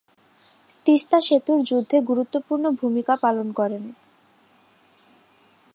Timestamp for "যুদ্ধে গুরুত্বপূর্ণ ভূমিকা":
1.63-3.13